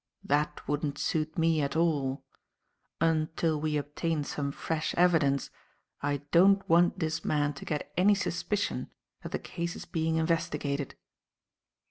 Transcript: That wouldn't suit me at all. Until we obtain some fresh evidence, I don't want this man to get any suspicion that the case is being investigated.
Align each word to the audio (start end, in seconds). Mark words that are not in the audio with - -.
That 0.23 0.67
wouldn't 0.67 0.97
suit 0.97 1.37
me 1.37 1.61
at 1.61 1.75
all. 1.75 2.25
Until 2.99 3.61
we 3.61 3.77
obtain 3.77 4.23
some 4.23 4.51
fresh 4.51 4.95
evidence, 4.95 5.51
I 6.01 6.23
don't 6.31 6.67
want 6.67 6.97
this 6.97 7.23
man 7.23 7.53
to 7.53 7.65
get 7.65 7.93
any 7.95 8.15
suspicion 8.15 8.89
that 9.21 9.31
the 9.31 9.37
case 9.37 9.75
is 9.75 9.85
being 9.85 10.15
investigated. 10.15 10.95